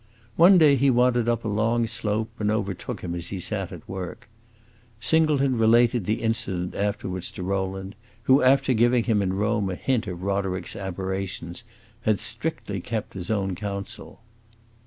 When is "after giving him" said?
8.41-9.21